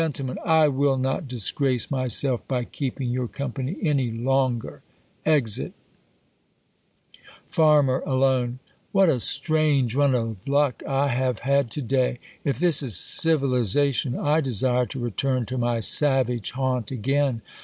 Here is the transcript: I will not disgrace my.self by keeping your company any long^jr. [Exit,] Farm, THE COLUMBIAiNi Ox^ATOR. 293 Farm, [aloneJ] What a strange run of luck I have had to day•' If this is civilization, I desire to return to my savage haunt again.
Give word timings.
I 0.43 0.67
will 0.67 0.97
not 0.97 1.27
disgrace 1.27 1.91
my.self 1.91 2.47
by 2.47 2.63
keeping 2.63 3.11
your 3.11 3.27
company 3.27 3.77
any 3.83 4.11
long^jr. 4.11 4.79
[Exit,] 5.27 5.73
Farm, 7.51 7.85
THE 7.85 7.91
COLUMBIAiNi 7.91 8.01
Ox^ATOR. 8.01 8.01
293 8.01 8.49
Farm, 8.49 8.57
[aloneJ] 8.57 8.59
What 8.93 9.09
a 9.09 9.19
strange 9.19 9.93
run 9.93 10.15
of 10.15 10.47
luck 10.47 10.81
I 10.89 11.09
have 11.09 11.39
had 11.45 11.69
to 11.69 11.83
day•' 11.83 12.13
If 12.43 12.57
this 12.57 12.81
is 12.81 12.97
civilization, 12.97 14.17
I 14.17 14.41
desire 14.41 14.87
to 14.87 14.99
return 14.99 15.45
to 15.45 15.59
my 15.59 15.79
savage 15.81 16.49
haunt 16.49 16.89
again. 16.89 17.43